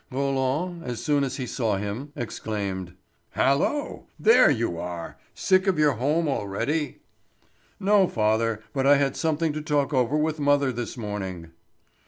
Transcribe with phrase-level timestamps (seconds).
[0.09, 2.95] Roland, as soon as he saw him, exclaimed:
[3.35, 4.07] "Hallo!
[4.19, 5.19] There you are!
[5.35, 7.01] Sick of your home already?"
[7.79, 11.51] "No, father, but I had something to talk over with mother this morning."